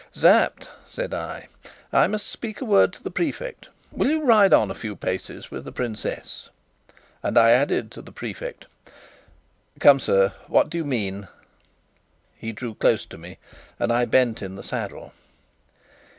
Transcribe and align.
"Sapt," 0.15 0.67
said 0.89 1.13
I, 1.13 1.47
"I 1.93 2.07
must 2.07 2.25
speak 2.25 2.59
a 2.59 2.65
word 2.65 2.91
to 2.93 3.03
the 3.03 3.11
Prefect. 3.11 3.69
Will 3.91 4.07
you 4.07 4.23
ride 4.23 4.51
on 4.51 4.71
a 4.71 4.73
few 4.73 4.95
paces 4.95 5.51
with 5.51 5.63
the 5.63 5.71
princess?" 5.71 6.49
And 7.21 7.37
I 7.37 7.51
added 7.51 7.91
to 7.91 8.01
the 8.01 8.11
Prefect: 8.11 8.65
"Come, 9.79 9.99
sir, 9.99 10.33
what 10.47 10.71
do 10.71 10.79
you 10.79 10.85
mean?" 10.85 11.27
He 12.35 12.51
drew 12.51 12.73
close 12.73 13.05
to 13.05 13.19
me, 13.19 13.37
and 13.79 13.93
I 13.93 14.05
bent 14.05 14.41
in 14.41 14.55
the 14.55 14.63
saddle. 14.63 15.13